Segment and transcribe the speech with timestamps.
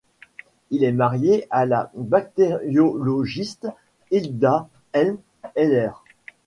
[0.71, 3.67] Il est marié à la bactériologiste
[4.09, 5.19] Hilda Hempl
[5.53, 5.91] Heller.